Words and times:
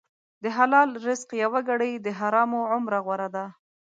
د 0.43 0.45
حلال 0.57 0.89
رزق 1.07 1.29
یوه 1.43 1.59
ګړۍ 1.69 1.93
د 2.05 2.07
حرامو 2.19 2.61
عمره 2.73 2.99
غوره 3.05 3.29
ده. 3.35 3.45